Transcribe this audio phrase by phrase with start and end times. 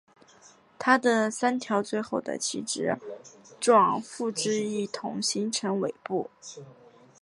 [0.79, 2.97] 它的三条最后的旗帜
[3.59, 6.31] 状附肢一同形成尾部。